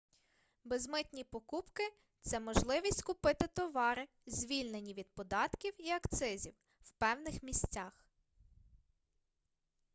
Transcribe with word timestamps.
безмитні 0.63 1.23
покупки 1.23 1.83
це 2.21 2.39
можливість 2.39 3.03
купити 3.03 3.47
товари 3.47 4.07
звільнені 4.27 4.93
від 4.93 5.07
податків 5.15 5.73
і 5.77 5.89
акцизів 5.89 6.53
в 6.81 6.91
певних 6.91 7.43
місцях 7.43 8.05